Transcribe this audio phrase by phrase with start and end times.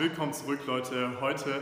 [0.00, 1.20] willkommen zurück, Leute.
[1.20, 1.60] Heute.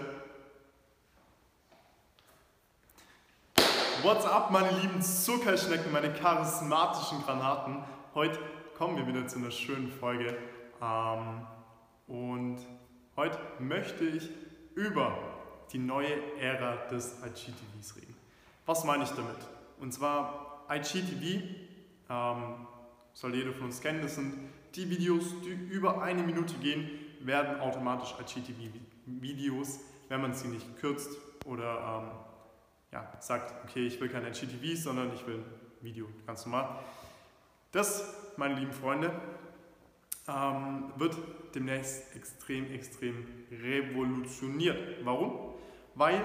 [4.03, 7.83] What's up, meine lieben Zuckerschnecken, meine charismatischen Granaten?
[8.15, 8.39] Heute
[8.77, 10.37] kommen wir wieder zu einer schönen Folge.
[10.81, 11.47] Ähm,
[12.07, 12.59] und
[13.17, 14.31] heute möchte ich
[14.77, 15.19] über
[15.73, 18.15] die neue Ära des IGTVs reden.
[18.67, 19.35] Was meine ich damit?
[19.81, 21.43] Und zwar IGTV,
[22.09, 22.67] ähm,
[23.15, 24.35] soll jeder von uns kennen, das sind
[24.77, 31.11] die Videos, die über eine Minute gehen, werden automatisch IGTV-Videos, wenn man sie nicht kürzt
[31.47, 32.11] oder ähm,
[32.93, 35.45] ja, sagt, okay, ich will kein IGTV, sondern ich will ein
[35.81, 36.79] Video, ganz normal.
[37.73, 39.13] Das, meine lieben Freunde,
[40.29, 41.17] ähm, wird
[41.55, 45.05] demnächst extrem, extrem revolutioniert.
[45.05, 45.55] Warum?
[45.95, 46.21] Weil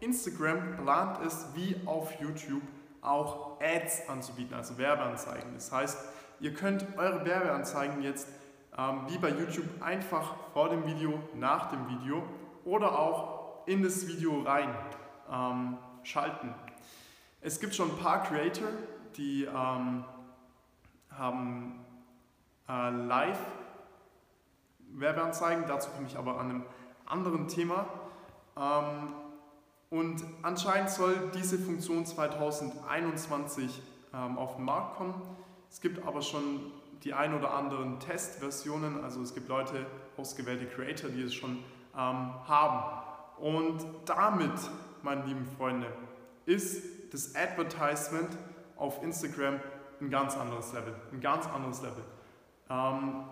[0.00, 2.62] Instagram plant es, wie auf YouTube,
[3.00, 5.54] auch Ads anzubieten, also Werbeanzeigen.
[5.54, 5.98] Das heißt,
[6.40, 8.28] ihr könnt eure Werbeanzeigen jetzt
[8.76, 12.24] wie bei YouTube einfach vor dem Video, nach dem Video
[12.64, 14.74] oder auch in das Video rein
[15.30, 16.52] ähm, schalten.
[17.40, 18.68] Es gibt schon ein paar Creator,
[19.16, 20.04] die ähm,
[21.10, 21.84] haben
[22.68, 23.38] äh, live
[24.92, 26.64] Werbeanzeigen, dazu komme ich aber an einem
[27.06, 27.86] anderen Thema.
[28.56, 29.14] Ähm,
[29.90, 35.14] und anscheinend soll diese Funktion 2021 ähm, auf den Markt kommen.
[35.70, 36.72] Es gibt aber schon
[37.02, 41.58] die ein oder anderen Testversionen, also es gibt Leute, ausgewählte Creator, die es schon
[41.94, 41.98] ähm,
[42.46, 43.02] haben.
[43.38, 44.52] Und damit,
[45.02, 45.86] meine lieben Freunde,
[46.46, 48.36] ist das Advertisement
[48.76, 49.60] auf Instagram
[50.00, 50.94] ein ganz anderes Level.
[51.12, 52.04] Ein ganz anderes Level.
[52.70, 53.24] Ähm,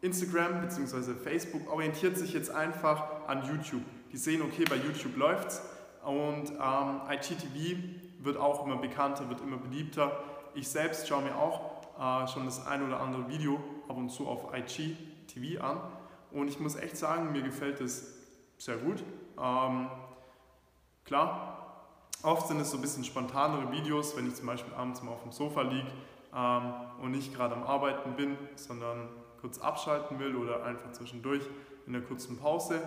[0.00, 1.14] Instagram bzw.
[1.14, 3.82] Facebook orientiert sich jetzt einfach an YouTube.
[4.12, 5.62] Die sehen, okay, bei YouTube läuft's
[6.04, 7.78] und ähm, IGTV
[8.20, 10.20] wird auch immer bekannter, wird immer beliebter.
[10.54, 14.26] Ich selbst schaue mir auch äh, schon das ein oder andere Video ab und zu
[14.26, 15.80] auf IGTV an
[16.30, 18.14] und ich muss echt sagen, mir gefällt es
[18.58, 19.02] sehr gut.
[19.42, 19.88] Ähm,
[21.04, 21.86] klar,
[22.22, 25.22] oft sind es so ein bisschen spontanere Videos, wenn ich zum Beispiel abends mal auf
[25.22, 25.90] dem Sofa liege
[26.34, 29.08] ähm, und nicht gerade am Arbeiten bin, sondern
[29.40, 31.42] kurz abschalten will oder einfach zwischendurch
[31.86, 32.80] in einer kurzen Pause.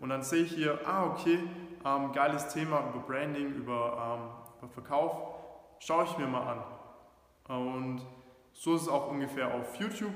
[0.00, 1.38] Und dann sehe ich hier, ah okay,
[1.84, 5.16] ähm, geiles Thema über Branding, über, ähm, über Verkauf,
[5.78, 6.64] schaue ich mir mal
[7.48, 7.56] an.
[7.56, 8.00] Und
[8.54, 10.14] so ist es auch ungefähr auf YouTube.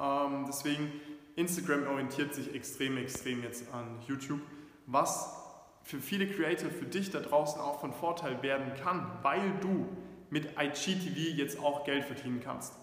[0.00, 0.90] Ähm, deswegen,
[1.36, 4.40] Instagram orientiert sich extrem, extrem jetzt an YouTube,
[4.86, 5.36] was
[5.82, 9.86] für viele Creator, für dich da draußen auch von Vorteil werden kann, weil du
[10.30, 12.74] mit IGTV jetzt auch Geld verdienen kannst.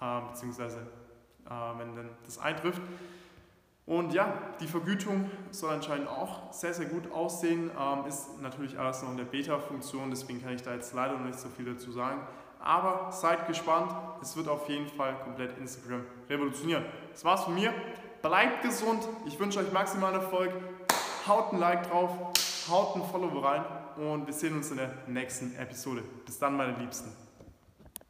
[0.00, 0.80] Äh, beziehungsweise,
[1.46, 2.82] äh, wenn dann das eintrifft.
[3.84, 7.70] Und ja, die Vergütung soll anscheinend auch sehr, sehr gut aussehen.
[7.78, 11.26] Ähm, ist natürlich alles noch in der Beta-Funktion, deswegen kann ich da jetzt leider noch
[11.26, 12.20] nicht so viel dazu sagen.
[12.62, 16.84] Aber seid gespannt, es wird auf jeden Fall komplett Instagram revolutionieren.
[17.12, 17.72] Das war's von mir.
[18.22, 20.52] Bleibt gesund, ich wünsche euch maximalen Erfolg.
[21.26, 22.10] Haut ein Like drauf,
[22.70, 23.64] haut ein Follow rein
[23.96, 26.02] und wir sehen uns in der nächsten Episode.
[26.24, 27.21] Bis dann, meine Liebsten.